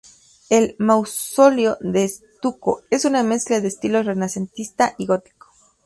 El 0.49 0.75
mausoleo 0.79 1.77
de 1.79 2.05
estuco 2.05 2.81
es 2.89 3.05
una 3.05 3.21
mezcla 3.21 3.59
de 3.61 3.67
estilos 3.67 4.07
renacentista 4.07 4.95
y 4.97 5.05
gótico. 5.05 5.53